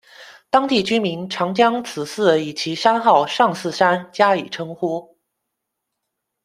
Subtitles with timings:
[0.49, 5.15] 当地居民常将此寺以其山号「上寺山」加以称呼。